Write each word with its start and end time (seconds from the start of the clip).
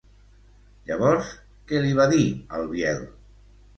Llavors, 0.87 1.29
què 1.73 1.81
li 1.83 1.93
va 2.03 2.09
dir 2.15 2.25
al 2.61 2.67
Biel? 2.73 3.07